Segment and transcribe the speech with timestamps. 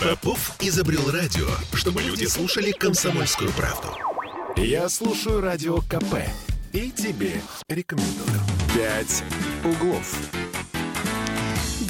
[0.00, 3.88] Попов изобрел радио, чтобы люди слушали комсомольскую правду.
[4.56, 6.24] Я слушаю радио КП
[6.72, 8.40] и тебе рекомендую.
[8.74, 9.22] «Пять
[9.62, 10.18] углов».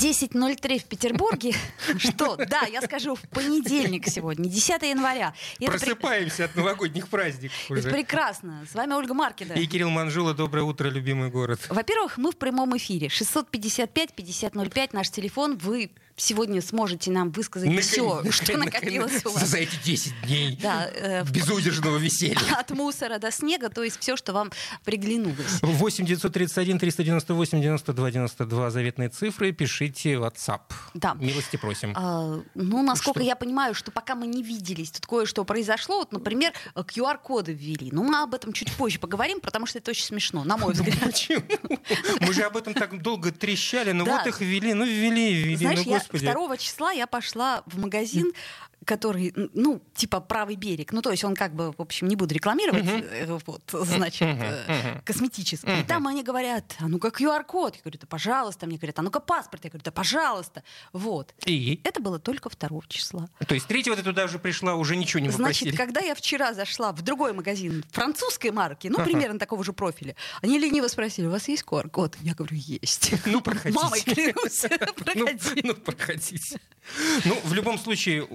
[0.00, 1.54] 10.03 в Петербурге.
[1.98, 2.36] Что?
[2.36, 5.34] Да, я скажу, в понедельник сегодня, 10 января.
[5.58, 7.80] И Просыпаемся от новогодних праздников уже.
[7.80, 8.66] Это прекрасно.
[8.70, 9.52] С вами Ольга Маркина.
[9.52, 10.32] И Кирилл Манжула.
[10.32, 11.60] Доброе утро, любимый город.
[11.68, 13.08] Во-первых, мы в прямом эфире.
[13.08, 15.58] 655-5005 наш телефон.
[15.58, 15.90] Вы
[16.20, 17.82] сегодня сможете нам высказать Након...
[17.82, 19.48] все, что накопилось у вас.
[19.48, 22.38] За эти 10 дней да, э, безудержного веселья.
[22.58, 24.52] От мусора до снега, то есть все, что вам
[24.84, 25.60] приглянулось.
[25.62, 29.52] 8 931 398 92 92 заветные цифры.
[29.52, 30.60] Пишите WhatsApp.
[30.94, 31.14] Да.
[31.14, 31.92] Милости просим.
[31.96, 33.26] А, ну, насколько что?
[33.26, 35.98] я понимаю, что пока мы не виделись, тут кое-что произошло.
[35.98, 37.90] Вот, например, QR-коды ввели.
[37.92, 40.98] Ну, мы об этом чуть позже поговорим, потому что это очень смешно, на мой взгляд.
[41.00, 41.42] Почему?
[42.20, 45.84] Мы же об этом так долго трещали, но вот их ввели, ну ввели, ввели, Знаешь,
[45.84, 46.32] ну господи.
[46.32, 48.32] 2 числа я пошла в магазин
[48.90, 50.92] который, ну, типа правый берег.
[50.92, 53.40] Ну, то есть он как бы, в общем, не буду рекламировать, uh-huh.
[53.46, 55.04] вот, значит, uh-huh.
[55.04, 55.68] косметический.
[55.68, 55.82] Uh-huh.
[55.82, 57.76] И там они говорят, а ну-ка QR-код.
[57.76, 58.66] Я говорю, да пожалуйста.
[58.66, 59.62] Мне говорят, а ну-ка паспорт.
[59.64, 60.64] Я говорю, да пожалуйста.
[60.92, 61.32] Вот.
[61.46, 61.80] И?
[61.84, 63.28] Это было только 2 числа.
[63.46, 65.70] То есть третьего ты туда уже пришла, уже ничего не попросили?
[65.70, 70.16] Значит, когда я вчера зашла в другой магазин французской марки, ну, примерно такого же профиля,
[70.42, 72.16] они лениво спросили, у вас есть QR-код?
[72.22, 73.12] Я говорю, есть.
[73.24, 73.78] Ну, проходите.
[73.80, 74.62] Мамой клянусь,
[74.96, 75.60] проходи.
[75.62, 76.58] Ну, проходите.
[77.24, 78.26] Ну, в любом случае,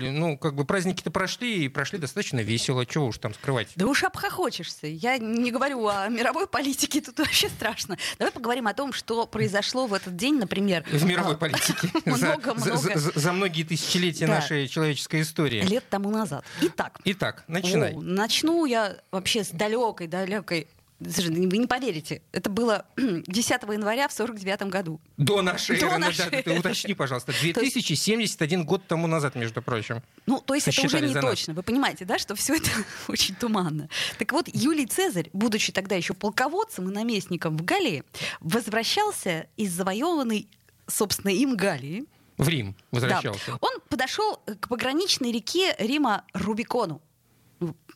[0.00, 2.86] Оля, ну, как бы праздники-то прошли, и прошли достаточно весело.
[2.86, 3.68] Чего уж там скрывать?
[3.76, 4.86] Да уж обхохочешься.
[4.86, 7.98] Я не говорю о мировой политике, тут вообще страшно.
[8.18, 10.84] Давай поговорим о том, что произошло в этот день, например.
[10.90, 11.90] В мировой а, политике.
[12.06, 12.98] Много-много.
[13.14, 15.62] За многие тысячелетия нашей человеческой истории.
[15.62, 16.44] Лет тому назад.
[16.62, 16.98] Итак.
[17.04, 17.94] Итак, начинай.
[17.94, 20.68] Начну я вообще с далекой-далекой
[21.00, 25.00] вы не поверите, это было 10 января в 49 году.
[25.16, 25.98] До нашей До эры.
[25.98, 27.32] Нашей да, ты уточни, пожалуйста.
[27.40, 30.02] 2071 год тому назад, между прочим.
[30.26, 31.54] Ну, то есть это уже не точно.
[31.54, 32.68] Вы понимаете, да, что все это
[33.08, 33.88] очень туманно.
[34.18, 38.04] Так вот, Юлий Цезарь, будучи тогда еще полководцем и наместником в Галлии,
[38.40, 40.48] возвращался из завоеванной,
[40.86, 42.04] собственно, им Галлии.
[42.36, 43.52] В Рим возвращался.
[43.52, 43.58] Да.
[43.60, 47.00] Он подошел к пограничной реке Рима Рубикону.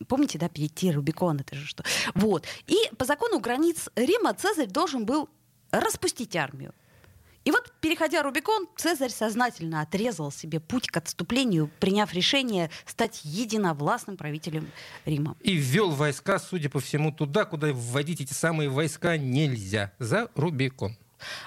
[0.09, 1.85] Помните, да, перейти Рубикон, это же что.
[2.15, 2.47] Вот.
[2.67, 5.29] И по закону границ Рима Цезарь должен был
[5.71, 6.75] распустить армию.
[7.45, 14.17] И вот, переходя Рубикон, Цезарь сознательно отрезал себе путь к отступлению, приняв решение стать единовластным
[14.17, 14.71] правителем
[15.05, 15.37] Рима.
[15.41, 20.97] И ввел войска, судя по всему, туда, куда вводить эти самые войска нельзя, за Рубикон.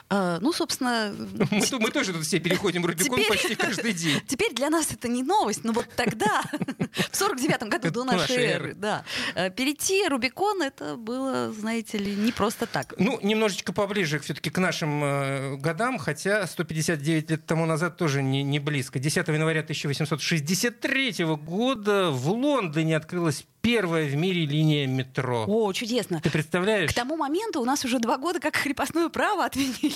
[0.09, 1.13] А, ну, собственно...
[1.51, 4.21] Мы, мы тоже тут все переходим Рубикон теперь, почти каждый день.
[4.27, 8.73] Теперь для нас это не новость, но вот тогда, в 49-м году до нашей эры,
[8.73, 9.03] да,
[9.35, 12.93] э, перейти Рубикон, это было, знаете ли, не просто так.
[12.97, 18.43] Ну, немножечко поближе все-таки к нашим э, годам, хотя 159 лет тому назад тоже не,
[18.43, 18.99] не близко.
[18.99, 25.43] 10 января 1863 года в Лондоне открылась первая в мире линия метро.
[25.45, 26.21] О, чудесно.
[26.21, 26.89] Ты представляешь?
[26.89, 29.93] К тому моменту у нас уже два года как крепостное право отменили.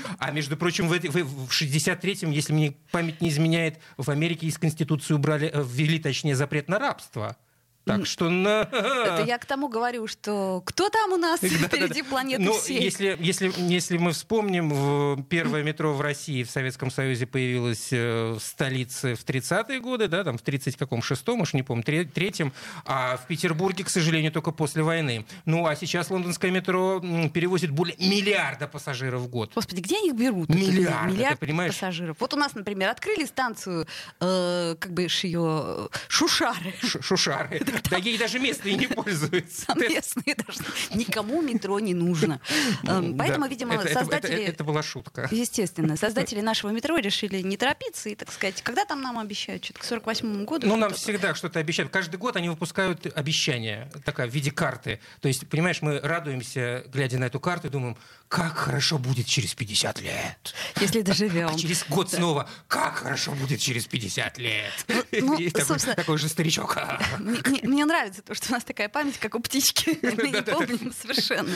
[0.18, 5.50] А между прочим, в 63-м, если мне память не изменяет, в Америке из Конституции убрали,
[5.52, 7.36] э, ввели, точнее, запрет на рабство.
[7.84, 8.62] Так что на...
[8.62, 12.80] Это я к тому говорю, что кто там у нас впереди планеты ну, всей?
[12.82, 18.40] Если, если, если мы вспомним, первое метро в России в Советском Союзе появилось э, в
[18.40, 22.52] столице в 30-е годы, да, там в 30 каком шестом, уж не помню, третьем,
[22.84, 25.24] а в Петербурге, к сожалению, только после войны.
[25.46, 27.00] Ну, а сейчас лондонское метро
[27.32, 29.52] перевозит более миллиарда пассажиров в год.
[29.54, 30.48] Господи, где они их берут?
[30.48, 31.72] Миллиард, Миллиард ты понимаешь?
[31.72, 32.16] пассажиров.
[32.20, 33.86] Вот у нас, например, открыли станцию,
[34.20, 36.74] э, как бы ее, Шушары.
[36.82, 37.60] Ш Шушары.
[37.90, 39.74] Да ей даже местные не пользуются.
[39.76, 40.60] Местные даже.
[40.94, 42.40] Никому метро не нужно.
[42.84, 44.44] Эм, поэтому, видимо, создатели...
[44.44, 45.28] Это была шутка.
[45.30, 45.96] Естественно.
[45.96, 49.64] Создатели нашего метро решили не торопиться и, так сказать, когда там нам обещают?
[49.64, 50.66] Что-то к 48 году?
[50.66, 51.92] Ну, нам всегда что-то обещают.
[51.92, 55.00] Каждый год они выпускают обещания, такая, в виде карты.
[55.20, 57.96] То есть, понимаешь, мы радуемся, глядя на эту карту, и думаем,
[58.30, 60.54] как хорошо будет через 50 лет.
[60.80, 61.48] Если доживем.
[61.52, 64.72] А через год снова, как хорошо будет через 50 лет.
[65.10, 66.78] Ну, такой, такой же старичок.
[67.18, 69.98] Мне, мне нравится то, что у нас такая память, как у птички.
[70.02, 71.50] Мы не помним совершенно.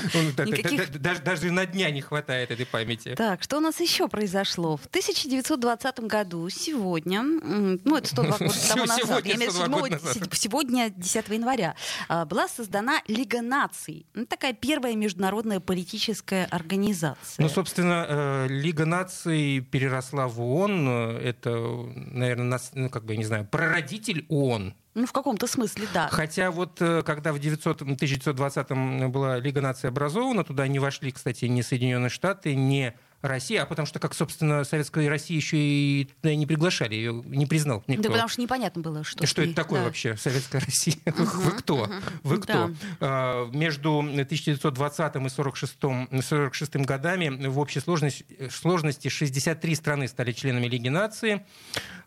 [1.25, 3.15] Даже на дня не хватает этой памяти.
[3.17, 4.77] Так, что у нас еще произошло?
[4.77, 11.29] В 1920 году, сегодня, ну, это 102 года тому назад, я имею в сегодня, 10
[11.29, 11.75] января,
[12.09, 14.07] а, была создана Лига наций.
[14.15, 17.43] Ну, такая первая международная политическая организация.
[17.43, 21.19] Ну, собственно, э, Лига наций переросла в ООН.
[21.19, 21.51] Это,
[21.95, 26.09] наверное, ну, как бы, я не знаю, прародитель ООН ну, в каком-то смысле, да.
[26.09, 31.47] Хотя вот э, когда в 900, 1920-м была Лига наций образована, туда не вошли, кстати,
[31.47, 32.95] ни Соединенные Штаты, ни
[33.29, 37.83] России, а потому что, как, собственно, Советская Россия еще и не приглашали, ее не признал
[37.87, 38.05] никто.
[38.05, 39.27] Да потому что непонятно было, что...
[39.27, 39.87] Что это такое да.
[39.87, 40.97] вообще, Советская Россия?
[41.07, 41.89] Вы кто?
[42.23, 42.71] Вы кто?
[43.01, 45.75] А, между 1920 и 46,
[46.23, 51.47] 46 годами в общей сложности, сложности 63 страны стали членами Лиги нации,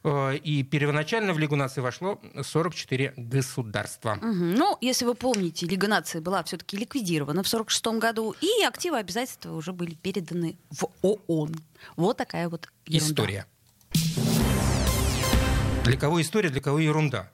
[0.03, 4.17] а, и первоначально в Лигу нации вошло 44 государства.
[4.21, 9.53] Ну, если вы помните, Лига нации была все-таки ликвидирована в 46 году, и активы обязательства
[9.53, 10.85] уже были переданы в
[11.27, 11.55] ООН.
[11.95, 13.05] Вот такая вот ерунда.
[13.11, 13.45] История.
[15.83, 17.29] Для кого история, для кого ерунда?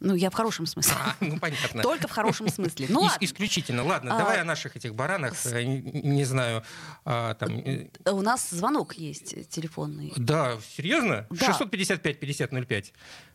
[0.00, 0.94] Ну, я в хорошем смысле.
[0.98, 1.80] А, ну, понятно.
[1.82, 2.86] Только в хорошем смысле.
[2.88, 3.84] Ну, Ис- исключительно.
[3.84, 5.36] Ладно, а, давай о наших этих баранах.
[5.36, 5.46] С...
[5.46, 6.64] Э, не, не знаю.
[7.04, 7.50] А, там...
[7.50, 10.12] Э, У нас звонок есть телефонный.
[10.16, 11.28] Да, серьезно?
[11.30, 11.56] Да.
[11.60, 12.92] 655-5005.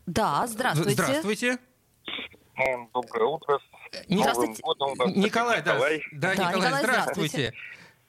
[0.07, 0.91] Да, здравствуйте.
[0.91, 1.57] Здравствуйте.
[2.93, 3.59] Доброе утро.
[4.09, 4.61] Здравствуйте.
[4.61, 5.79] Годом, Николай, Николай, да.
[5.79, 7.43] Да, да Николай, Николай здравствуйте.
[7.47, 7.51] Э,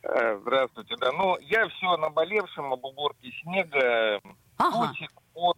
[0.03, 1.13] здравствуйте, да.
[1.13, 4.21] Ну, я все о наболевшем, об уборке снега.
[4.57, 4.93] Ага.
[5.35, 5.57] От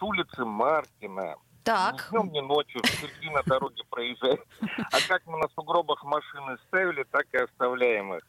[0.00, 1.36] улицы Маркина.
[1.64, 2.12] Так.
[2.12, 4.44] Ни днем, ни ночью, впереди на дороге проезжает.
[4.92, 8.22] А как мы на сугробах машины ставили, так и оставляем их.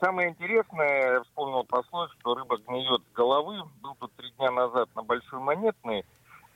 [0.00, 3.62] Самое интересное, я вспомнил пословицу, что рыба гниет с головы.
[3.82, 6.06] Был тут три дня назад на Большой Монетной,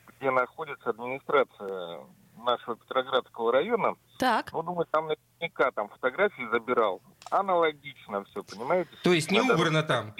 [0.08, 2.00] где находится администрация
[2.44, 3.94] нашего Петроградского района.
[4.18, 4.52] Так.
[4.52, 7.00] Ну, думаю, там наверняка там фотографии забирал.
[7.30, 8.90] Аналогично все, понимаете?
[9.02, 10.14] То есть не убрано там?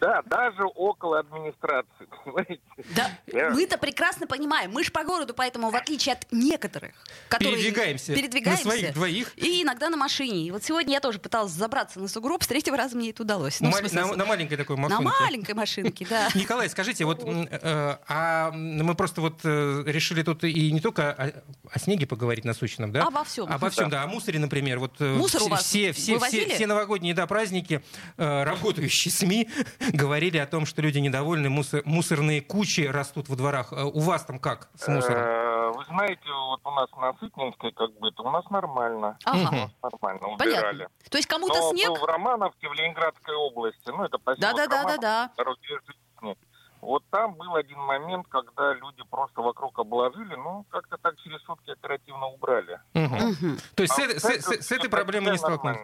[0.00, 2.60] Да, даже около администрации, понимаете?
[2.94, 3.50] Да, Я...
[3.50, 4.70] мы-то прекрасно понимаем.
[4.70, 6.92] Мы же по городу, поэтому в отличие от некоторых,
[7.28, 9.32] которые передвигаемся, передвигаемся на своих двоих.
[9.36, 10.46] И иногда на машине.
[10.46, 13.60] И вот сегодня я тоже пыталась забраться на сугроб, с третьего раза мне это удалось.
[13.60, 15.04] Ну, смысле, на, на маленькой такой машинке.
[15.04, 16.28] На маленькой машинке, да.
[16.34, 21.78] Николай, скажите, вот э, а мы просто вот э, решили тут и не только о,
[21.78, 23.02] снеге поговорить насущном, да?
[23.02, 23.50] Обо всем.
[23.50, 24.04] Обо всем, да.
[24.04, 24.78] О мусоре, например.
[24.78, 27.82] Вот, э, Мусор у вас все, все, все, все новогодние да, праздники,
[28.16, 29.48] работающие СМИ
[29.92, 33.72] говорили о том, что люди недовольны, мусор, мусорные кучи растут во дворах.
[33.72, 35.18] Э, у вас там как с мусором?
[35.18, 39.18] Э, вы знаете, вот у нас на Сытнинской как бы это у нас нормально.
[39.24, 39.70] Ага.
[39.82, 40.62] Нормально, убирали.
[40.62, 40.88] Понятно.
[41.10, 41.88] То есть кому-то Но снег...
[41.88, 46.34] был в Романовке, в Ленинградской области, ну это поселок да, да, да, да, да.
[46.80, 51.70] Вот там был один момент, когда люди просто вокруг обложили, ну, как-то так через сутки
[51.70, 52.80] оперативно убрали.
[52.94, 53.14] Угу.
[53.14, 53.56] Угу.
[53.74, 55.80] То есть а с, с, с, с этой проблемой не столкнулись?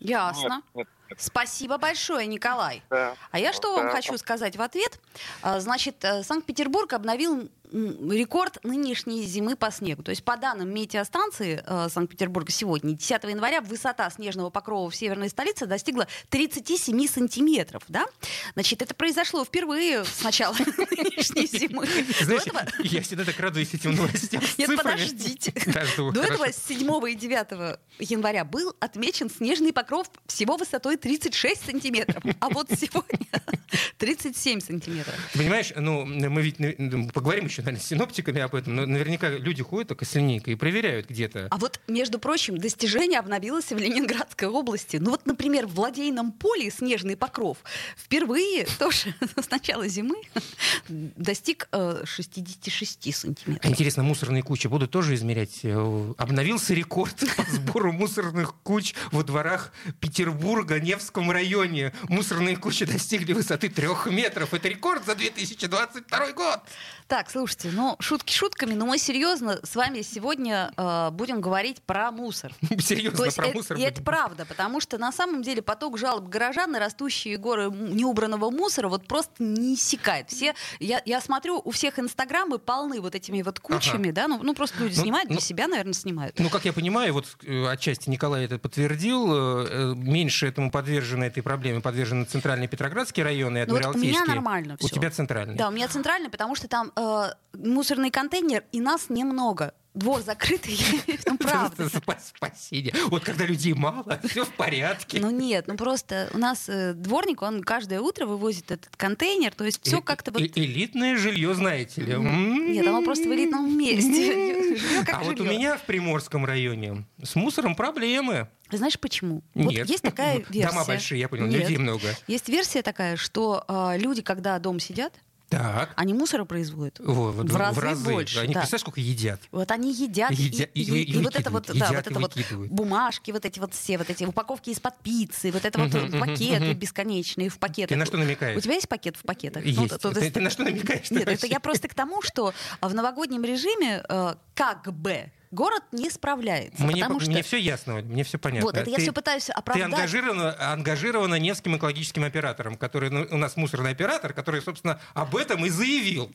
[0.00, 0.62] Ясно.
[0.74, 2.82] Нет, нет, Спасибо большое, Николай.
[2.90, 3.14] Да.
[3.30, 3.82] А я что да.
[3.82, 4.98] вам хочу сказать в ответ?
[5.42, 10.02] А, значит, э, Санкт-Петербург обновил рекорд нынешней зимы по снегу.
[10.02, 15.28] То есть по данным метеостанции э, Санкт-Петербурга сегодня, 10 января, высота снежного покрова в северной
[15.28, 17.82] столице достигла 37 сантиметров.
[17.88, 18.06] Да?
[18.54, 21.88] Значит, это произошло впервые с начала нынешней зимы.
[22.20, 22.42] Знаешь,
[22.84, 25.52] я всегда так радуюсь этим новостям Нет, подождите.
[26.12, 32.22] До этого с 7 и 9 января был отмечен снежный покров всего высотой 36 сантиметров.
[32.38, 33.26] А вот сегодня
[33.98, 35.14] 37 сантиметров.
[35.34, 39.62] Понимаешь, ну, мы ведь ну, поговорим еще наверное, с синоптиками об этом, но наверняка люди
[39.62, 41.48] ходят только с линейкой и проверяют где-то.
[41.50, 44.96] А вот, между прочим, достижение обновилось в Ленинградской области.
[44.98, 47.58] Ну вот, например, в Ладейном поле снежный покров
[47.96, 50.16] впервые тоже с начала зимы
[50.88, 53.70] достиг 66 э, сантиметров.
[53.70, 55.60] Интересно, мусорные кучи будут тоже измерять?
[55.62, 61.92] Э, обновился рекорд по сбору мусорных куч во дворах Петербурга, Невском районе.
[62.08, 64.54] Мусорные кучи достигли высоты трех метров.
[64.54, 66.60] Это рекорд за 2022 год.
[67.06, 72.10] Так, слушайте, ну, шутки шутками, но мы серьезно с вами сегодня э, будем говорить про
[72.10, 72.52] мусор.
[72.80, 73.76] Серьезно, про это, мусор.
[73.76, 78.50] И это правда, потому что на самом деле поток жалоб горожан на растущие горы неубранного
[78.50, 80.30] мусора вот просто не иссякает.
[80.30, 84.12] Все, я, я смотрю, у всех инстаграмы полны вот этими вот кучами, ага.
[84.12, 86.38] да, ну, ну просто люди ну, снимают, ну, для себя, наверное, снимают.
[86.38, 91.24] Ну, как я понимаю, вот э, отчасти Николай это подтвердил, э, э, меньше этому подвержены
[91.24, 94.12] этой проблеме, подвержены центральный Петроградский район и Адмиралтейский.
[94.12, 94.86] Ну, вот у меня нормально все.
[94.86, 95.56] У тебя центральный.
[95.56, 99.74] Да, у меня центральный, потому что там э, мусорный контейнер, и нас немного.
[99.94, 100.76] Двор закрытый,
[101.26, 101.88] ну правда.
[102.18, 102.92] Спасение.
[103.06, 105.20] Вот когда людей мало, все в порядке.
[105.20, 109.64] Ну нет, ну просто у нас э, дворник, он каждое утро вывозит этот контейнер, то
[109.64, 110.42] есть все как-то вот...
[110.42, 112.16] Элитное жилье, знаете ли.
[112.16, 114.76] Нет, оно просто в элитном месте.
[115.12, 118.48] А вот у меня в Приморском районе с мусором проблемы.
[118.72, 119.44] Знаешь почему?
[119.54, 119.80] Нет.
[119.82, 120.72] Вот есть такая версия.
[120.72, 122.08] Дома большие, я понял, людей много.
[122.26, 125.14] Есть версия такая, что э, люди, когда дома сидят,
[125.58, 125.92] так.
[125.96, 128.38] Они мусора производят Во, в, в разы, в разы больше.
[128.40, 128.60] Они, да.
[128.60, 129.40] представляешь, сколько едят?
[129.50, 130.30] Вот они едят.
[130.30, 132.36] Едя, и, и, и, и, вот это вот, едят, да, вот это вот
[132.70, 137.48] бумажки, вот эти вот все, вот эти упаковки из-под пиццы, вот это вот пакеты бесконечные
[137.48, 137.90] в пакетах.
[137.90, 138.56] Ты на что намекаешь?
[138.56, 139.64] У тебя есть пакет в пакетах?
[139.64, 139.78] Есть.
[139.78, 141.10] Ну, то, то, ты, ты на что намекаешь?
[141.10, 146.10] Нет, это я просто к тому, что в новогоднем режиме э, как бы город не
[146.10, 146.82] справляется.
[146.82, 147.42] Мне, потому мне что...
[147.44, 148.66] все ясно, мне все понятно.
[148.66, 149.86] Вот, это я Ты- все пытаюсь Ты оправдать.
[149.92, 155.64] ангажирована, ангажирована Невским экологическим оператором, который ну, у нас мусорный оператор, который, собственно, об этом
[155.64, 156.30] и заявил.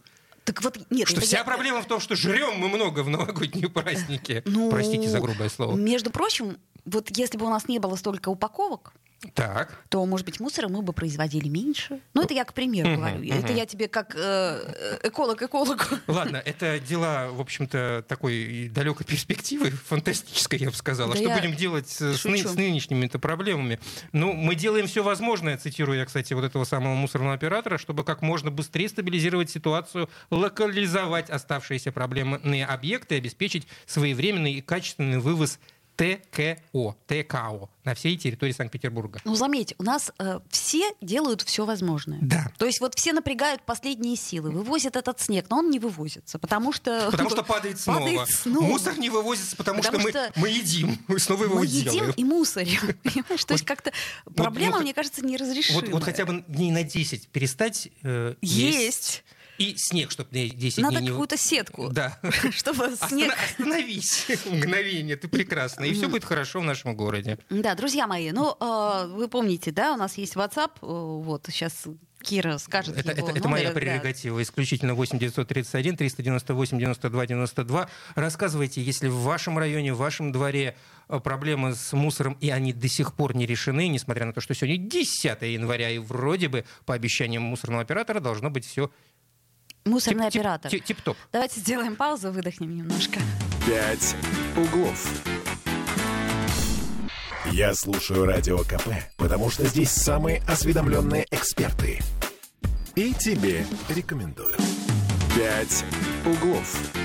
[0.45, 3.69] Так вот, нет, Что вся я- проблема в том, что жрем мы много в новогодние
[3.69, 4.41] праздники.
[4.45, 5.75] Ну, Простите за грубое слово.
[5.75, 8.93] Между прочим, вот если бы у нас не было столько упаковок,
[9.33, 9.77] Так.
[9.89, 11.99] то, может быть, мусора мы бы производили меньше.
[12.13, 13.17] Ну, это я к примеру Мгм, говорю.
[13.19, 13.31] мгм.
[13.37, 15.83] Это я тебе как э, эколог экологу.
[16.07, 21.11] Ладно, это дела, в общем-то, такой далекой перспективы, фантастической, я бы сказала.
[21.13, 23.79] Да что я будем делать с, ны- с нынешними-то проблемами?
[24.13, 28.21] Ну, мы делаем все возможное, цитирую я, кстати, вот этого самого мусорного оператора, чтобы как
[28.21, 35.59] можно быстрее стабилизировать ситуацию, локализовать оставшиеся проблемные объекты обеспечить своевременный и качественный вывоз
[35.99, 39.19] ТКО, ТКО на всей территории Санкт-Петербурга.
[39.25, 42.19] Ну, заметьте, у нас э, все делают все возможное.
[42.21, 42.51] Да.
[42.57, 46.71] То есть вот все напрягают последние силы, вывозят этот снег, но он не вывозится, потому
[46.71, 47.09] что...
[47.11, 47.99] Потому что падает снова.
[47.99, 48.65] Падает снова.
[48.65, 52.09] Мусор не вывозится, потому, Потому что, что мы, мы едим, мы снова его Мы делаем.
[52.09, 52.79] едим и мусорим.
[53.03, 53.43] Понимаешь?
[53.43, 53.91] То есть как-то
[54.35, 55.81] проблема, мне кажется, неразрешимая.
[55.81, 59.23] Вот, вот хотя бы дней на 10 перестать э, Есть.
[59.59, 61.09] И снег, чтобы 10 Надо дней не...
[61.09, 62.17] какую-то сетку, Да.
[62.51, 63.33] чтобы снег...
[63.43, 65.83] Остановись мгновение, ты прекрасна.
[65.83, 67.37] И все будет хорошо в нашем городе.
[67.49, 71.85] Да, друзья мои, ну, э, вы помните, да, у нас есть WhatsApp, э, вот, сейчас
[72.21, 73.79] Кира скажет Это, его это, это моя номер, да.
[73.79, 74.41] прерогатива.
[74.41, 77.89] Исключительно 8 931 398 92 92.
[78.15, 80.75] Рассказывайте, если в вашем районе, в вашем дворе
[81.07, 84.53] э, проблемы с мусором, и они до сих пор не решены, несмотря на то, что
[84.53, 88.91] сегодня 10 января, и вроде бы по обещаниям мусорного оператора должно быть все
[89.85, 90.71] Мусорный оператор.
[90.71, 91.17] тип-топ.
[91.31, 93.19] Давайте сделаем паузу, выдохнем немножко.
[93.65, 94.15] «Пять
[94.55, 95.07] углов».
[97.51, 101.99] Я слушаю Радио КП, потому что здесь самые осведомленные эксперты.
[102.95, 104.55] И тебе рекомендую.
[105.35, 105.83] «Пять
[106.25, 106.98] углов».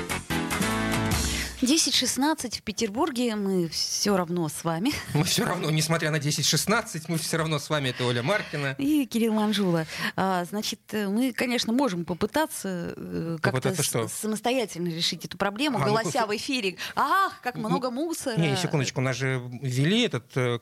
[1.64, 4.92] 10.16 в Петербурге, мы все равно с вами.
[5.14, 7.88] Мы все равно, несмотря на 10-16, мы все равно с вами.
[7.88, 8.75] Это Оля Маркина.
[8.78, 9.87] И Кирилл Манжула.
[10.14, 14.09] А, значит, мы, конечно, можем попытаться э, как-то что?
[14.09, 16.76] самостоятельно решить эту проблему, А, ну, голося слушай- в эфире.
[16.97, 18.37] Ах, как много мусора.
[18.37, 20.59] Не, секундочку, у нас же ввели этот, э,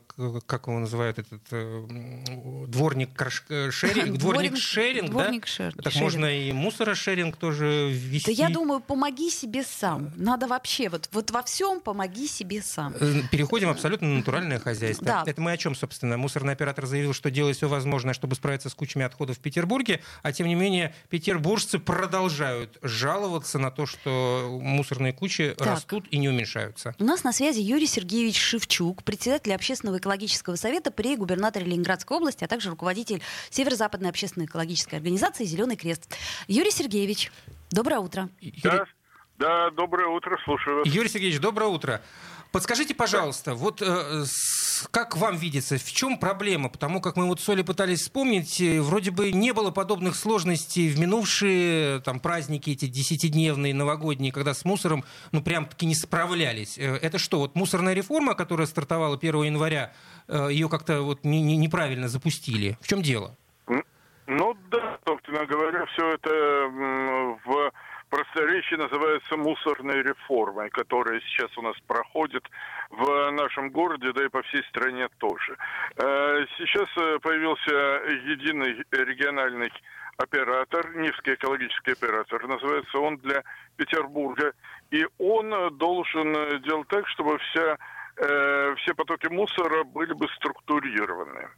[0.46, 1.86] как его называют, этот э,
[2.68, 3.10] дворник
[3.70, 5.12] шеринг, дворник шеринг, да?
[5.24, 6.02] дворник шер- Так шеринг.
[6.12, 8.26] можно и мусорошеринг тоже ввести.
[8.36, 10.12] Да я думаю, помоги себе сам.
[10.16, 12.94] Надо вообще, вот, вот во всем помоги себе сам.
[13.00, 15.04] Э, Переходим абсолютно на натуральное хозяйство.
[15.06, 15.24] Да.
[15.26, 16.16] Это мы о чем, собственно?
[16.16, 20.32] Мусорный оператор заявил, что делает все возможное, чтобы справиться с кучами отходов в Петербурге, а
[20.32, 25.66] тем не менее петербуржцы продолжают жаловаться на то, что мусорные кучи Так.
[25.66, 26.94] растут и не уменьшаются.
[26.98, 32.44] У нас на связи Юрий Сергеевич Шевчук, председатель Общественного экологического совета при губернаторе Ленинградской области,
[32.44, 36.08] а также руководитель Северо-Западной общественной экологической организации «Зеленый крест».
[36.48, 37.30] Юрий Сергеевич,
[37.70, 38.28] доброе утро.
[38.40, 38.80] Юрий,
[39.38, 40.86] Да, доброе утро, слушаю вас.
[40.86, 42.00] Юрий Сергеевич, доброе утро.
[42.52, 46.68] Подскажите, пожалуйста, вот э, с- как вам видится, в чем проблема?
[46.68, 50.90] Потому как мы вот с Олей пытались вспомнить, э, вроде бы не было подобных сложностей
[50.90, 56.76] в минувшие там, праздники эти десятидневные, новогодние, когда с мусором ну прям-таки не справлялись.
[56.76, 59.94] Э, Это что, вот мусорная реформа, которая стартовала 1 января,
[60.28, 62.76] э, ее как-то вот не- не- неправильно запустили?
[62.82, 63.34] В чем дело?
[64.26, 66.28] Ну да, собственно говоря, все это
[67.46, 67.72] в
[68.12, 72.44] просторечии называется мусорной реформой, которая сейчас у нас проходит
[72.90, 75.56] в нашем городе, да и по всей стране тоже.
[75.96, 77.72] Э, Сейчас э, появился
[78.34, 79.72] единый региональный
[80.18, 83.42] оператор, Нивский экологический оператор, называется он для
[83.78, 84.52] Петербурга,
[84.90, 87.78] и он э, должен делать так, чтобы вся
[88.16, 91.48] э, все потоки мусора были бы структурированы.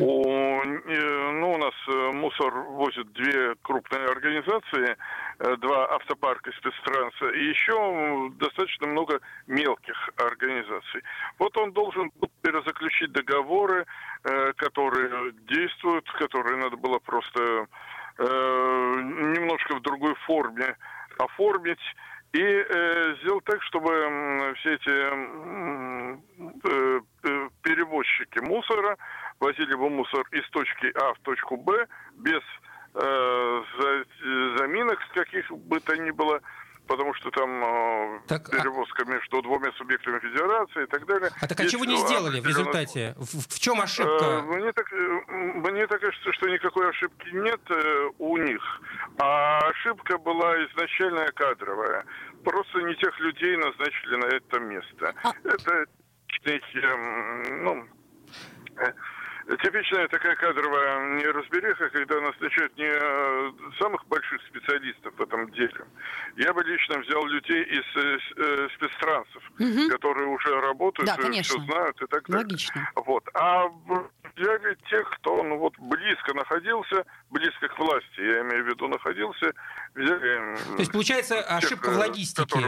[0.00, 4.96] У, э, ну, у нас э, мусор возят две крупные организации,
[5.38, 11.02] э, два автопарка спецтранса, и еще достаточно много мелких организаций.
[11.38, 13.86] Вот он должен был перезаключить договоры,
[14.24, 17.66] э, которые действуют, которые надо было просто
[18.18, 20.76] э, немножко в другой форме
[21.18, 21.80] оформить
[22.32, 26.16] и э, сделать так, чтобы все эти э,
[27.24, 28.96] э, перевозчики мусора
[29.40, 32.40] возили бы мусор из точки А в точку Б без
[32.94, 34.04] э, за-
[34.58, 36.40] заминок каких бы то ни было,
[36.90, 41.30] потому что там э, Так, а- перевозка между двумя субъектами федерации и так далее.
[41.40, 43.14] А так а Есть чего не сделали в результате?
[43.16, 44.42] В, в чем Э, ошибка?
[44.42, 48.62] Мне так, э, мне так кажется, что никакой ошибки нет э, у них.
[49.18, 52.04] А ошибка была изначальная кадровая.
[52.42, 55.14] Просто не тех людей назначили на это место.
[55.22, 55.86] А- Это,
[56.44, 57.84] эм, ну,
[58.78, 58.92] э,
[59.58, 65.84] типичная такая кадровая неразбериха, когда назначают не э, самых больших специалистов в этом деле.
[66.36, 69.88] Я бы лично взял людей из э, э спецтрансов, угу.
[69.90, 72.44] которые уже работают, да, все знают и так далее.
[72.44, 72.90] Логично.
[72.94, 73.28] Вот.
[73.34, 73.66] А
[74.36, 79.52] взяли тех, кто ну, вот, близко находился, близко к власти, я имею в виду находился,
[79.94, 80.56] взяли...
[80.76, 82.58] То есть, получается, тех, ошибка в логистике.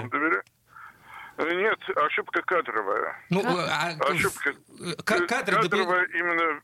[1.38, 3.16] Нет, ошибка кадровая.
[3.30, 4.54] Ну, а, ошибка
[5.04, 6.60] кадры кадровая именно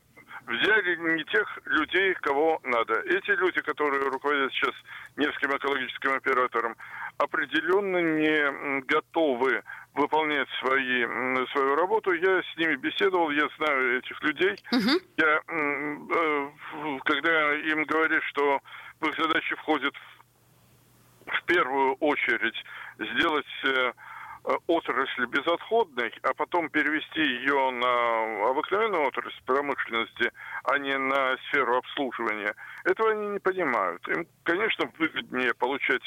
[0.49, 2.95] взяли не тех людей, кого надо.
[3.01, 4.75] Эти люди, которые руководят сейчас
[5.17, 6.77] Невским экологическим оператором,
[7.19, 9.63] определенно не готовы
[9.95, 11.05] выполнять свои,
[11.53, 12.13] свою работу.
[12.13, 14.57] Я с ними беседовал, я знаю этих людей.
[14.73, 14.91] Угу.
[15.17, 16.49] Я, э,
[17.05, 18.61] когда им говорят, что
[19.01, 19.95] в их задачи входит
[21.27, 22.57] в первую очередь
[22.99, 23.47] сделать
[24.45, 30.33] э, Э, отрасль безотходной, а потом перевести ее на обыкновенную отрасль промышленности,
[30.65, 32.55] а не на сферу обслуживания,
[32.85, 34.07] этого они не понимают.
[34.09, 36.03] Им, конечно, выгоднее получать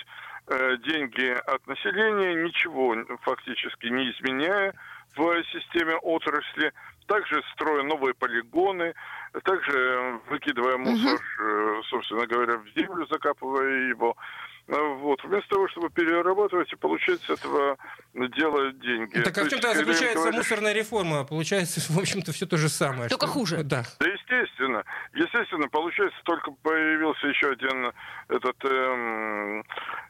[0.47, 4.73] э, деньги от населения, ничего фактически не изменяя
[5.15, 6.73] в системе отрасли,
[7.07, 8.95] также строя новые полигоны,
[9.43, 11.83] также выкидывая мусор, угу.
[11.83, 14.15] собственно говоря, в землю, закапывая его.
[14.71, 15.21] А, вот.
[15.23, 17.77] Вместо того, чтобы перерабатывать и получать с этого
[18.13, 19.19] дела деньги.
[19.19, 20.37] Так а в чем тогда заключается говоришь...
[20.37, 21.25] мусорная реформа?
[21.25, 23.09] Получается, в общем-то, все то же самое.
[23.09, 23.33] Только что...
[23.33, 23.63] хуже.
[23.63, 23.83] Да.
[23.99, 24.83] да, естественно.
[25.13, 27.91] Естественно, получается, только появился еще один
[28.29, 29.65] этот эм,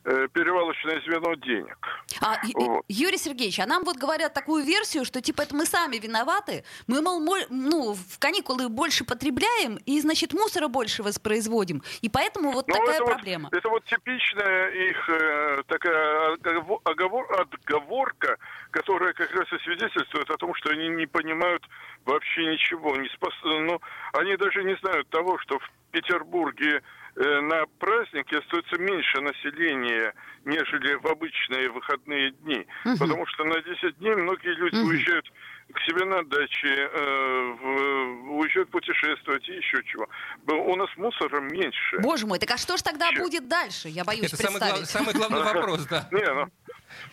[0.06, 1.77] э, перевалочное звено денег.
[2.22, 2.86] А, вот.
[2.88, 7.01] Юрий Сергеевич, а нам вот говорят такую версию, что типа это мы сами виноваты, мы,
[7.01, 11.82] мол, ну, в каникулы больше потребляем, и, значит, мусора больше воспроизводим.
[12.01, 13.50] И поэтому вот Но ну, такая это проблема.
[13.51, 16.38] Вот, это вот типичная их э, такая
[16.84, 18.38] оговор, отговорка,
[18.72, 21.67] которая как раз и свидетельствует о том, что они не понимают
[22.05, 22.96] вообще ничего.
[22.96, 23.34] Не спос...
[23.43, 23.79] ну,
[24.13, 26.81] они даже не знают того, что в Петербурге
[27.15, 30.13] э, на празднике остается меньше населения,
[30.46, 32.65] нежели в обычные выходные дни.
[32.86, 32.98] Угу.
[33.00, 34.89] Потому что на 10 дней многие люди угу.
[34.89, 35.31] уезжают
[35.72, 40.08] к себе на даче, э, в, уезжают путешествовать и еще чего.
[40.48, 42.00] У нас мусора меньше.
[42.00, 43.24] Боже мой, так а что ж тогда Чем?
[43.24, 43.90] будет дальше?
[43.90, 44.90] Я боюсь Это представить.
[44.90, 46.08] Самый, самый главный вопрос, да.
[46.12, 46.48] Не, ну,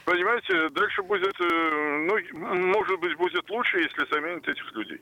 [0.04, 1.48] понимаете, дальше будет, э,
[2.06, 5.00] ну, может быть, будет лучше, если заменят этих людей.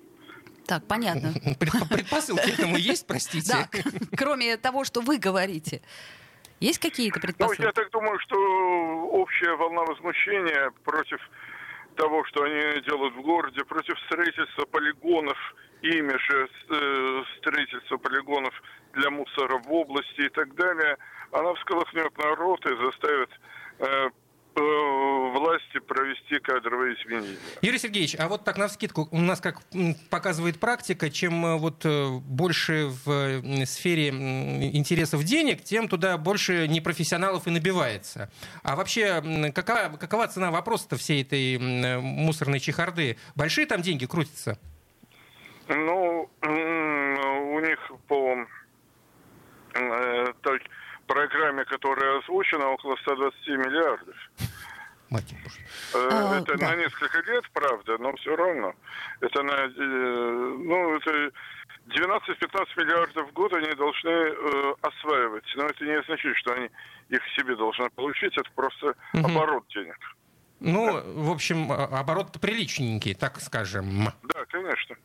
[0.67, 1.33] Так, понятно.
[1.91, 3.53] Предпосылки этому есть, простите?
[3.53, 3.69] Да,
[4.17, 5.81] кроме того, что вы говорите.
[6.61, 7.61] Есть какие-то предпосылки?
[7.61, 8.37] Ну, я так думаю, что
[9.13, 11.21] общая волна возмущения против
[11.97, 15.39] того, что они делают в городе, против строительства полигонов,
[15.83, 18.55] ими же э, строительства полигонов
[18.93, 20.97] для мусора в области и так далее,
[21.33, 23.31] она всколыхнет народ и заставит
[23.79, 24.11] э,
[24.57, 27.37] власти провести кадровые изменения.
[27.63, 29.61] Юрий Сергеевич, а вот так на вскидку, у нас, как
[30.11, 37.47] показывает практика, чем э, вот э, больше в сфере интересов денег, тем туда больше непрофессионалов
[37.47, 38.31] и набивается.
[38.63, 43.17] А вообще, какова, какова цена вопроса-то всей этой мусорной чехарды?
[43.35, 44.59] Большие там деньги крутятся?
[45.69, 48.37] Ну, у них по
[49.75, 50.33] э,
[51.07, 54.17] программе, которая озвучена, около 120 миллиардов.
[55.11, 55.35] Мать
[55.95, 56.71] э, а, это да.
[56.71, 58.75] на несколько лет, правда, но все равно.
[59.21, 61.31] Это на, э, ну, это
[61.89, 65.45] 12-15 миллиардов в год они должны э, осваивать.
[65.55, 66.71] Но это не означает, что они
[67.09, 68.37] их себе должны получить.
[68.37, 69.27] Это просто угу.
[69.27, 69.99] оборот денег.
[70.59, 71.03] Ну, да.
[71.05, 74.07] в общем, а, оборот приличненький, так скажем.
[74.23, 74.97] Да, конечно.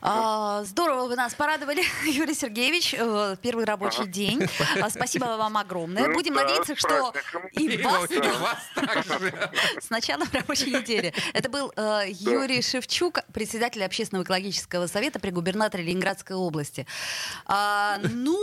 [0.00, 2.94] А, здорово вы нас порадовали, Юрий Сергеевич.
[2.96, 4.10] Э, первый рабочий ага.
[4.10, 4.42] день.
[4.80, 6.08] А, спасибо вам огромное.
[6.08, 7.12] Ну, Будем да, надеяться, что
[7.52, 8.58] и вас, и вас.
[9.80, 11.14] С началом рабочей недели.
[11.32, 16.86] Это был э, Юрий Шевчук, председатель Общественного экологического совета при губернаторе Ленинградской области.
[17.46, 18.38] А, ну,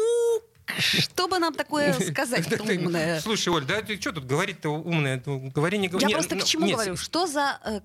[0.78, 3.20] что бы нам такое сказать умное?
[3.20, 5.22] Слушай, Оль, да ты что тут говорить-то умное?
[5.26, 6.08] Говори, не говори.
[6.08, 6.96] Я просто к чему говорю?
[6.98, 7.82] Что за э,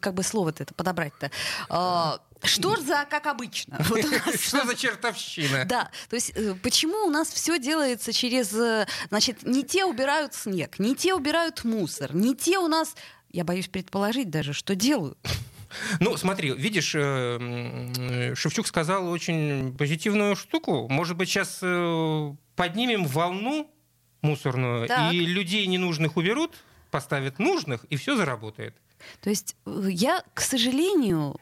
[0.00, 1.30] как бы слово-то это подобрать-то?
[2.44, 3.82] Что за, как обычно?
[3.82, 5.64] Что за чертовщина?
[5.64, 10.34] Да, то есть э, почему у нас все делается через, э, значит, не те убирают
[10.34, 12.94] снег, не те убирают мусор, не те у нас,
[13.30, 15.18] я боюсь предположить даже, что делают.
[15.98, 20.88] Ну, смотри, видишь, э, Шевчук сказал очень позитивную штуку.
[20.88, 21.58] Может быть, сейчас
[22.54, 23.68] поднимем волну
[24.22, 25.12] мусорную, так.
[25.12, 26.56] и людей ненужных уберут,
[26.90, 28.76] поставят нужных, и все заработает.
[29.20, 31.38] То есть я, к сожалению,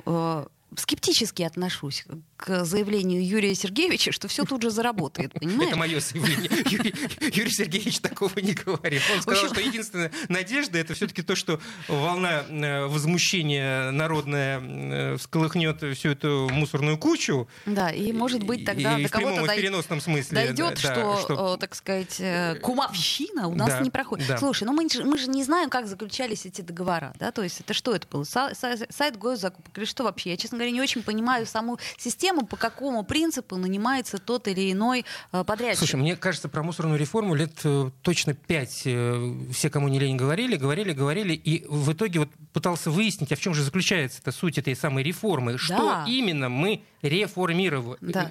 [0.77, 2.05] скептически отношусь
[2.45, 5.69] к заявлению Юрия Сергеевича, что все тут же заработает, понимаешь?
[5.69, 6.51] Это мое заявление.
[6.69, 6.95] Юрий,
[7.33, 9.01] Юрий Сергеевич такого не говорил.
[9.15, 15.83] Он сказал, что единственная надежда это все-таки то, что волна э, возмущения народная э, всколыхнет
[15.97, 17.47] всю эту мусорную кучу.
[17.67, 20.35] Да, и может быть тогда и, до кого-то переносном смысле.
[20.47, 22.21] дойдет, да, что, что- э, так сказать,
[22.63, 24.27] кумовщина у нас Да, не проходит.
[24.29, 24.39] да.
[24.39, 27.61] Слушай, ну мы, же- мы же не знаем, как заключались эти договора, да, то есть
[27.61, 28.23] это что это было?
[28.23, 30.31] Са- са- сайт госзакупок или что вообще?
[30.31, 35.05] Я, честно говоря, не очень понимаю саму систему, по какому принципу нанимается тот или иной
[35.33, 35.79] э, подрядчик.
[35.79, 40.17] Слушай, мне кажется, про мусорную реформу лет э, точно пять э, все, кому не лень,
[40.17, 44.33] говорили, говорили, говорили, и в итоге вот пытался выяснить, а в чем же заключается эта
[44.33, 48.29] суть этой самой реформы, что именно мы реформируем, Да.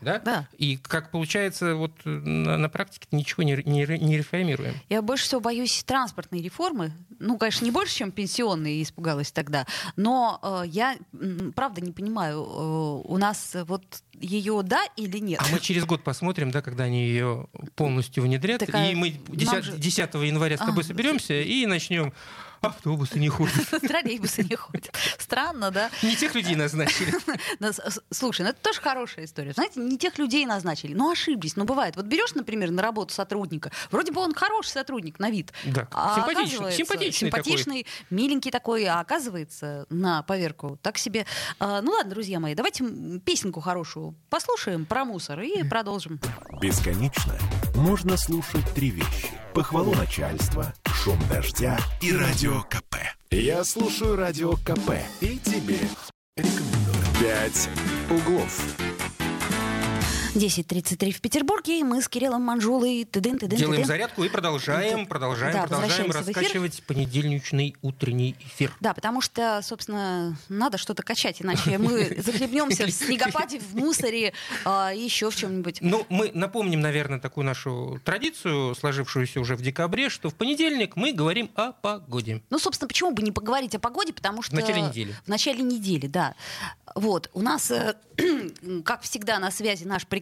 [0.00, 0.18] да?
[0.24, 0.48] Да.
[0.58, 4.74] И как получается, вот на, на практике ничего не, не, не реформируем.
[4.88, 6.92] Я больше всего боюсь транспортной реформы.
[7.18, 9.66] Ну, конечно, не больше, чем пенсионные, испугалась тогда.
[9.96, 10.96] Но э, я,
[11.54, 15.40] правда, не понимаю, э, у нас э, вот ее да или нет?
[15.40, 19.36] А мы через год посмотрим, да, когда они ее полностью внедрят, Такая, и мы нам
[19.36, 20.86] 10, же- 10 января с тобой А.
[20.86, 22.12] соберемся и начнем.
[22.60, 23.68] Автобусы не ходят.
[23.80, 24.94] Троллейбусы не ходят.
[25.18, 25.90] Странно, да?
[26.02, 27.14] Не тех людей назначили.
[28.10, 29.52] Слушай, ну это тоже хорошая история.
[29.52, 31.56] Знаете, не тех людей назначили, но ошиблись.
[31.56, 31.96] Ну, бывает.
[31.96, 35.52] Вот берешь, например, на работу сотрудника, вроде бы он хороший сотрудник на вид.
[35.64, 41.26] Да, а симпатичный, симпатичный симпатичный, миленький такой, а оказывается, на поверку, так себе.
[41.58, 42.84] А, ну ладно, друзья мои, давайте
[43.24, 46.20] песенку хорошую послушаем про мусор и продолжим.
[46.60, 47.34] Бесконечно
[47.74, 49.30] можно слушать три вещи.
[49.54, 52.96] Похвалу начальства, шум дождя и радио КП.
[53.30, 55.78] Я слушаю радио КП и тебе
[56.36, 56.96] рекомендую.
[57.18, 57.70] «Пять
[58.10, 58.89] углов».
[60.34, 63.86] 10.33 в Петербурге, и мы с Кириллом Манжулой тыдын, тыдын, Делаем тыдын.
[63.86, 68.72] зарядку и продолжаем, продолжаем, Да, продолжаем раскачивать понедельничный утренний эфир.
[68.80, 74.32] Да, потому что, собственно, надо что-то качать, иначе мы захлебнемся в снегопаде, в мусоре
[74.64, 75.78] а, и еще в чем-нибудь.
[75.80, 81.12] Ну, мы напомним, наверное, такую нашу традицию, сложившуюся уже в декабре, что в понедельник мы
[81.12, 82.42] говорим о погоде.
[82.50, 84.54] Ну, собственно, почему бы не поговорить о погоде, потому что...
[84.56, 85.14] В начале недели.
[85.24, 86.34] В начале недели, да.
[86.94, 87.94] Вот, у нас, э,
[88.84, 90.19] как всегда, на связи наш прекрасный,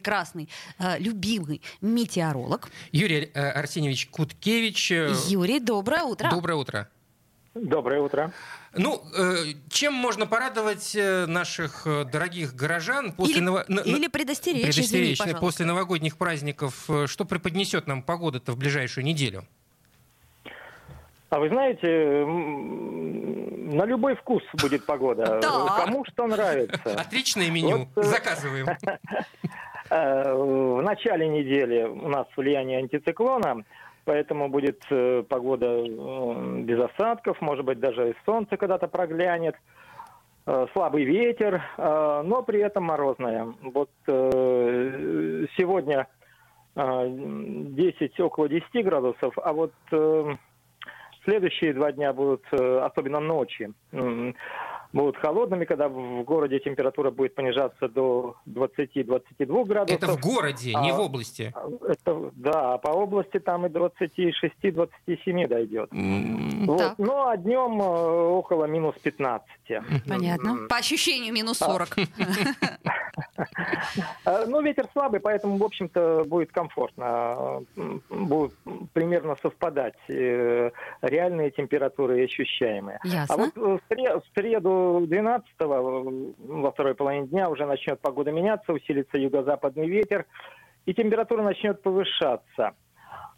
[0.79, 2.69] э, любимый метеоролог.
[2.93, 6.31] Юрий э, Арсеньевич Куткевич, э, Юрий, доброе утро.
[6.31, 6.89] доброе утро.
[7.55, 8.33] Доброе утро.
[8.73, 9.03] Ну,
[9.69, 15.41] чем можно порадовать наших дорогих горожан после Или, ново- или предостеречь, извини, предостеречь, пожалуйста.
[15.41, 19.45] после новогодних праздников, что преподнесет нам погода-то в ближайшую неделю?
[21.31, 22.25] А вы знаете,
[23.75, 25.41] на любой вкус будет погода.
[25.43, 26.81] Кому что нравится.
[26.99, 27.89] Отличное меню.
[27.95, 28.67] Вот, Заказываем.
[29.91, 33.65] Э, В начале недели у нас влияние антициклона,
[34.05, 35.83] поэтому будет э, погода
[36.63, 39.57] без осадков, может быть, даже и солнце когда-то проглянет.
[40.47, 43.55] Э, Слабый ветер, но при этом морозная.
[43.63, 43.91] Вот
[45.57, 46.07] сегодня
[46.75, 49.73] э, 10, около 10 градусов, а вот
[51.25, 53.73] следующие два дня будут, особенно ночи,
[54.93, 60.03] будут холодными, когда в городе температура будет понижаться до 20-22 градусов.
[60.03, 61.53] Это в городе, не А, в области.
[61.87, 65.93] Это, да, а по области там и 26-27 дойдет.
[65.93, 66.79] М, Вот.
[66.79, 66.95] Так.
[66.99, 69.47] Ну, а днем э, около минус 15.
[70.09, 70.67] Понятно.
[70.69, 71.89] По ощущению минус 40.
[74.25, 77.63] Э, Ну, ветер слабый, поэтому, в общем-то, будет комфортно.
[78.11, 78.55] Будут
[78.93, 80.71] примерно совпадать э,
[81.03, 82.99] реальные температуры и ощущаемые.
[83.03, 83.37] А Ясно.
[83.37, 88.73] вот э, в сре- в среду 12 во второй половине дня уже начнет погода меняться,
[88.73, 90.27] усилится юго-западный ветер,
[90.87, 92.73] и температура начнет повышаться.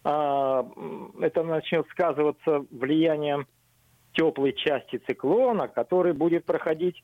[0.05, 0.67] А,
[1.21, 3.47] Это начнет сказываться влиянием
[4.13, 7.03] теплой части циклона, который будет проходить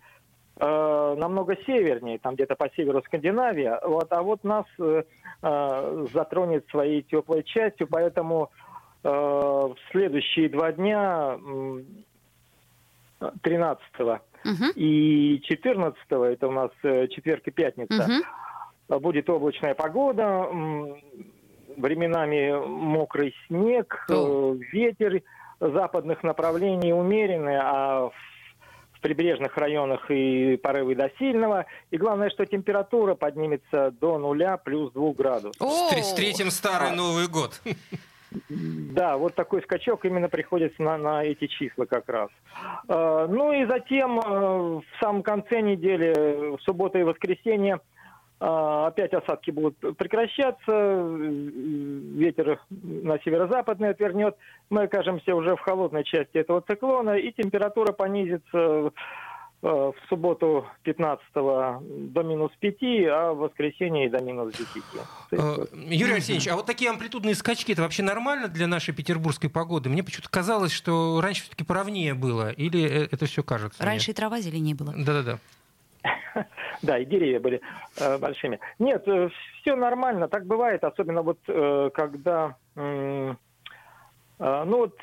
[0.58, 5.02] э, намного севернее, там где-то по северу Скандинавии, вот, а вот нас э,
[5.42, 8.50] э, затронет своей теплой частью, поэтому
[9.04, 11.84] э, в следующие два дня, м,
[13.42, 13.82] 13
[14.44, 14.70] Мгм.
[14.74, 18.08] и 14 это у нас э, четверг и пятница,
[18.88, 19.00] Мгм.
[19.00, 20.48] будет облачная погода,
[21.76, 25.22] временами мокрый снег, э, ветер
[25.60, 28.14] западных направлений умеренный, а в
[28.96, 31.66] в прибрежных районах и порывы до сильного.
[31.90, 35.60] И главное, что температура поднимется до нуля плюс 2 градусов.
[35.60, 36.92] О, Встр- Встретим старый.
[36.96, 37.60] Новый год.
[38.48, 42.28] Да, вот такой скачок именно приходится на, на эти числа как раз.
[42.88, 47.78] Э, Ну и затем э, в самом конце недели, в субботу и воскресенье, э,
[48.38, 54.36] опять осадки будут прекращаться, э, ветер на северо-западный отвернет,
[54.68, 58.90] мы окажемся уже в холодной части этого циклона, и температура понизится э,
[59.62, 62.76] в субботу 15 до минус 5,
[63.08, 64.84] а в воскресенье до минус 10.
[65.72, 69.88] Юрий Алексеевич, а вот такие амплитудные скачки, это вообще нормально для нашей петербургской погоды?
[69.88, 73.82] Мне почему-то казалось, что раньше все-таки поровнее было, или это все кажется?
[73.82, 74.12] Раньше мне?
[74.12, 74.92] и трава зеленее была.
[74.94, 75.38] Да-да-да.
[76.82, 77.60] Да, и деревья были
[78.00, 78.60] э, большими.
[78.78, 79.28] Нет, э,
[79.60, 83.36] все нормально, так бывает, особенно вот э, когда, ну
[84.38, 84.94] вот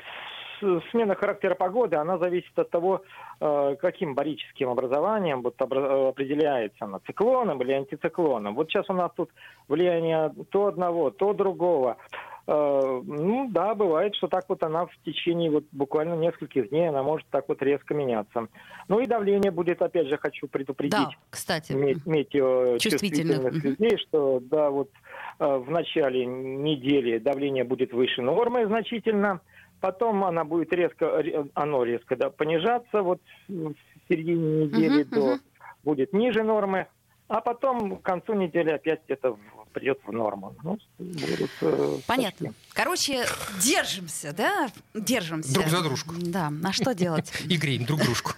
[0.90, 3.02] смена характера погоды, она зависит от того,
[3.40, 8.54] каким барическим образованием вот определяется она, циклоном или антициклоном.
[8.54, 9.30] Вот сейчас у нас тут
[9.68, 11.96] влияние то одного, то другого.
[12.46, 17.26] Ну да, бывает, что так вот она в течение вот буквально нескольких дней она может
[17.30, 18.48] так вот резко меняться.
[18.88, 20.92] Ну и давление будет, опять же, хочу предупредить.
[20.92, 21.72] Да, кстати.
[21.72, 24.90] Метеочувствительных людей, что да, вот
[25.38, 29.40] э, в начале недели давление будет выше нормы значительно,
[29.80, 33.74] потом она будет резко, оно резко да, понижаться, вот в
[34.08, 35.40] середине недели uh-huh, до uh-huh.
[35.82, 36.88] будет ниже нормы,
[37.28, 39.36] а потом к концу недели опять это
[39.74, 40.56] придет в норму.
[40.62, 42.46] Ну, будут, э, Понятно.
[42.46, 42.64] Почти.
[42.72, 43.26] Короче,
[43.62, 44.70] держимся, да?
[44.94, 45.52] Держимся.
[45.52, 46.14] Друг за дружку.
[46.16, 47.32] Да, а что делать?
[47.48, 48.32] И греем друг дружку.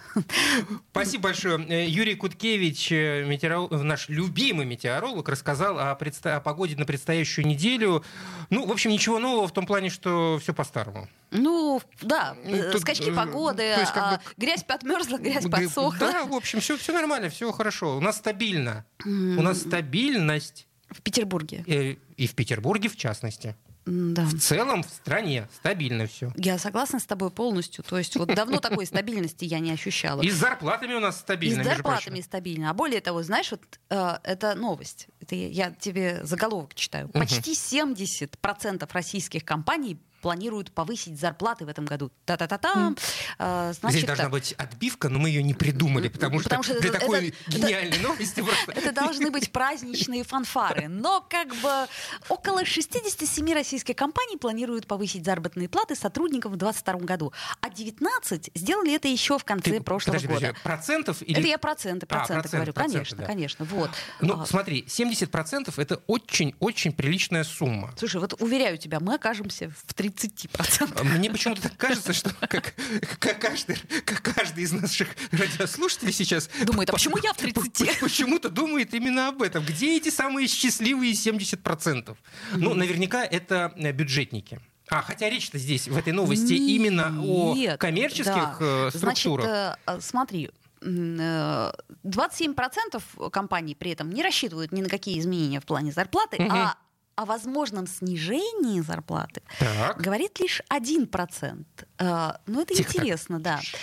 [0.91, 1.65] Спасибо большое.
[1.67, 5.95] Э, Юрий Куткевич, э, метеоролог, наш любимый метеоролог, рассказал о,
[6.39, 8.03] погоде на предстоящую неделю.
[8.49, 11.07] Ну, в общем, ничего нового в том плане, что все по-старому.
[11.31, 14.15] Ну, да, ну, Тут, скачки погоды, есть, как бы...
[14.15, 15.99] А, грязь подмерзла, грязь подсохла.
[15.99, 17.97] Да, в общем, все, все нормально, все хорошо.
[17.97, 18.85] У нас стабильно.
[19.05, 20.67] У нас стабильность.
[20.89, 21.63] В Петербурге.
[21.65, 23.55] И, и в Петербурге в частности.
[23.87, 24.25] Да.
[24.25, 26.33] В целом в стране стабильно все.
[26.35, 27.83] Я согласна с тобой полностью.
[27.85, 30.21] То есть вот давно такой стабильности я не ощущала.
[30.21, 31.61] И с зарплатами у нас стабильно.
[31.61, 32.69] И с зарплатами стабильно.
[32.69, 35.07] А более того, знаешь, вот э, это новость.
[35.21, 37.07] Это я тебе заголовок читаю.
[37.09, 42.11] Почти 70% российских компаний планируют повысить зарплаты в этом году.
[42.25, 42.93] Та-та-та-та.
[43.39, 43.73] Mm.
[43.73, 44.31] Значит, Здесь должна так.
[44.31, 47.57] быть отбивка, но мы ее не придумали, потому, потому что, что для это, такой это,
[47.57, 48.71] гениальной это, новости просто...
[48.71, 50.87] Это должны быть праздничные фанфары.
[50.87, 51.87] Но как бы
[52.29, 57.33] около 67 российских компаний планируют повысить заработные платы сотрудникам в 2022 году.
[57.61, 60.39] А 19 сделали это еще в конце Ты, прошлого подожди, года.
[60.39, 61.21] Подожди, процентов?
[61.21, 61.39] Или...
[61.39, 62.73] Это я проценты, а, проценты а, процент, говорю.
[62.73, 63.25] Проценты, конечно, да.
[63.25, 63.65] конечно.
[63.65, 63.91] Вот.
[64.21, 64.45] Ну, а...
[64.45, 67.93] смотри, 70% это очень-очень приличная сумма.
[67.97, 71.03] Слушай, вот уверяю тебя, мы окажемся в 30 30%.
[71.03, 72.73] Мне почему-то так кажется, что как,
[73.19, 76.49] как, каждый, как каждый из наших радиослушателей сейчас...
[76.63, 77.99] Думает, а почему я в 30?
[77.99, 79.63] Почему-то думает именно об этом.
[79.63, 82.15] Где эти самые счастливые 70%?
[82.55, 84.59] Ну, наверняка это э, бюджетники.
[84.89, 88.61] А, хотя речь-то здесь, в этой новости, Нет, именно о коммерческих да.
[88.87, 89.45] Э, структурах.
[89.45, 90.51] Значит, э, смотри,
[90.81, 96.49] 27% компаний при этом не рассчитывают ни на какие изменения в плане зарплаты, угу.
[96.51, 96.77] а
[97.17, 99.99] о возможном снижении зарплаты так.
[99.99, 101.65] говорит лишь 1%.
[101.97, 103.59] Э, ну, это Тихо интересно, так.
[103.59, 103.77] да.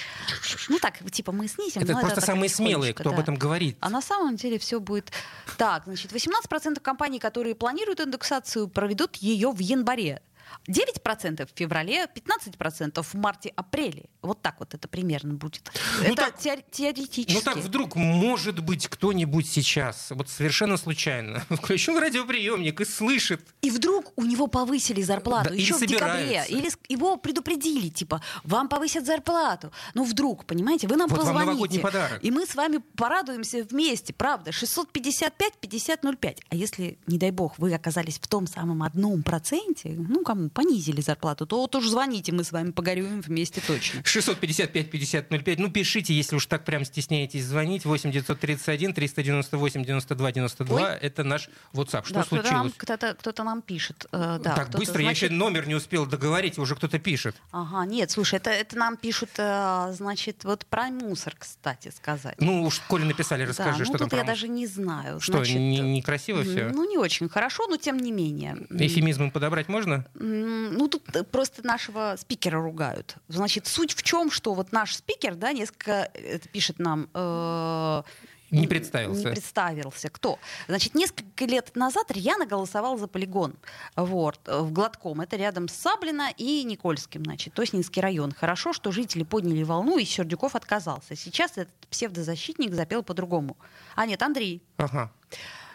[0.68, 1.82] Ну, так, типа, мы снизим.
[1.82, 3.16] Это просто это самые смелые, кто да.
[3.16, 3.76] об этом говорит.
[3.80, 5.10] А на самом деле все будет...
[5.58, 10.22] Так, значит, 18% компаний, которые планируют индексацию, проведут ее в январе.
[10.68, 14.04] 9% в феврале, 15% в марте-апреле.
[14.22, 15.70] Вот так вот это примерно будет.
[15.98, 17.34] Ну это так, теоретически.
[17.34, 23.46] Ну так вдруг, может быть, кто-нибудь сейчас, вот совершенно случайно, включил радиоприемник и слышит.
[23.62, 26.44] И вдруг у него повысили зарплату да, еще в декабре.
[26.48, 29.72] Или его предупредили, типа, вам повысят зарплату.
[29.94, 31.80] Ну вдруг, понимаете, вы нам вот позвоните.
[31.80, 32.18] Подарок.
[32.22, 34.50] И мы с вами порадуемся вместе, правда.
[34.50, 36.38] 655-5005.
[36.48, 41.00] А если, не дай бог, вы оказались в том самом одном проценте, ну, кому понизили
[41.00, 44.00] зарплату, то вот уж звоните, мы с вами погорюем вместе точно.
[44.00, 45.56] 655-5005.
[45.58, 47.84] Ну, пишите, если уж так прям стесняетесь звонить.
[47.84, 50.76] 8 931 398 92 92.
[50.76, 50.98] Ой.
[51.00, 52.04] Это наш WhatsApp.
[52.06, 52.72] Что да, случилось?
[52.76, 54.06] Кто-то, кто-то нам пишет.
[54.12, 55.22] Э, да, так быстро, значит...
[55.22, 57.36] я еще номер не успел договорить, уже кто-то пишет.
[57.50, 62.36] Ага, нет, слушай, это, это нам пишут, э, значит, вот про мусор, кстати, сказать.
[62.38, 65.20] Ну, уж Коля написали, расскажи, да, ну, что тут там я даже не знаю.
[65.20, 66.70] Что, значит, не, некрасиво все?
[66.72, 68.56] Ну, не очень хорошо, но тем не менее.
[68.70, 70.06] Эфемизмом подобрать можно?
[70.44, 73.16] Ну, тут э, просто нашего спикера ругают.
[73.28, 77.08] Значит, суть в чем, что вот наш спикер, да, несколько, это пишет нам...
[77.14, 78.02] Э,
[78.50, 79.28] не представился.
[79.28, 80.10] Не представился.
[80.10, 80.38] Кто?
[80.68, 83.54] Значит, несколько лет назад Рьяна голосовал за полигон
[83.96, 85.20] вот, в Гладком.
[85.20, 88.32] Это рядом с Саблино и Никольским, значит, Тоснинский район.
[88.32, 91.16] Хорошо, что жители подняли волну, и Сердюков отказался.
[91.16, 93.56] Сейчас этот псевдозащитник запел по-другому.
[93.96, 94.62] А нет, Андрей.
[94.76, 95.10] Ага.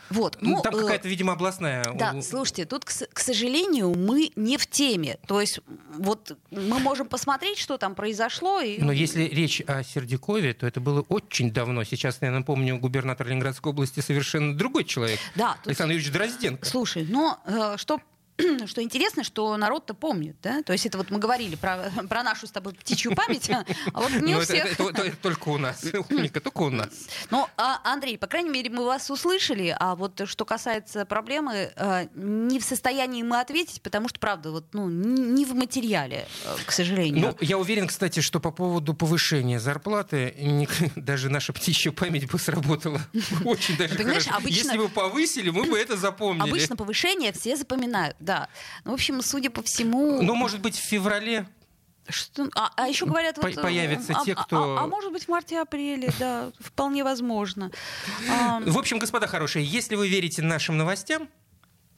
[0.09, 0.37] Вот.
[0.41, 1.83] Ну, ну, Там э, какая-то, видимо, областная.
[1.95, 5.17] Да, слушайте, тут, к, к сожалению, мы не в теме.
[5.27, 5.59] То есть
[5.97, 8.59] вот мы можем посмотреть, что там произошло.
[8.61, 8.81] И...
[8.81, 11.83] Но если речь о Сердюкове, то это было очень давно.
[11.83, 15.19] Сейчас, я напомню, губернатор Ленинградской области совершенно другой человек.
[15.35, 15.57] Да.
[15.65, 16.65] Александр Юрьевич Дрозденко.
[16.65, 17.99] Слушай, но э, что
[18.67, 20.63] что интересно, что народ-то помнит, да?
[20.63, 24.11] То есть это вот мы говорили про, про нашу с тобой птичью память, а вот
[24.21, 24.79] не у Ну, это, всех.
[24.79, 25.83] это- только у нас.
[26.09, 26.89] Умника, только у нас.
[27.29, 32.07] Ну, а, Андрей, по крайней мере, мы вас услышали, а вот что касается проблемы, э,
[32.15, 36.71] не в состоянии мы ответить, потому что, правда, вот, ну, не в материале, э, к
[36.71, 37.27] сожалению.
[37.29, 40.33] Ну, я уверен, кстати, что по поводу повышения зарплаты
[40.95, 43.01] даже наша птичья память бы сработала
[43.45, 44.31] очень даже хорошо.
[44.45, 46.47] Если бы повысили, мы бы это запомнили.
[46.47, 48.47] Обычно повышение все запоминают, да.
[48.85, 50.21] Ну, в общем, судя по всему...
[50.21, 51.47] Ну, может быть, в феврале
[52.07, 54.87] Что- а, а еще говорят, По- вот, э, появятся а, те, а- кто- А, а
[54.87, 57.71] может быть, в марте-апреле, да, вполне возможно.
[58.31, 61.27] А, В общем, господа хорошие, если вы верите нашим новостям,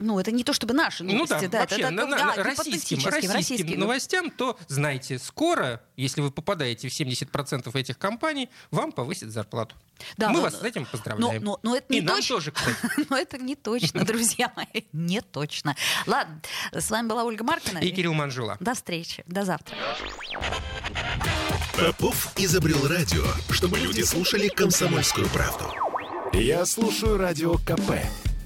[0.02, 2.18] ну, это не то чтобы наши ну новости, да, да, вообще, это, на- это, на-
[2.18, 3.80] да, на- российским, российским российским.
[3.80, 9.76] новостям, то знайте, скоро, если вы попадаете в 70% этих компаний, вам повысят зарплату.
[10.18, 11.44] Да, Мы но- вас с этим Но, поздравляем.
[11.44, 12.36] но, но это не И нам точно.
[12.36, 12.78] тоже, кстати.
[13.10, 15.76] Но это не точно, друзья мои, не точно.
[16.08, 17.78] Ладно, с вами была Ольга Маркина.
[17.80, 18.58] И Кирилл Манжула.
[18.60, 19.76] До встречи, до завтра.
[21.78, 25.66] Попов изобрел радио, чтобы люди слушали комсомольскую правду.
[26.34, 27.92] Я слушаю радио КП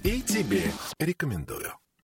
[0.05, 0.61] и тебе
[0.99, 1.84] рекомендую.